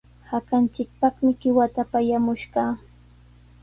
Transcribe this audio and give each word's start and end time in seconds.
Hakanchikpaqmi 0.29 1.31
qiwata 1.41 1.81
pallamushqaa. 1.91 2.71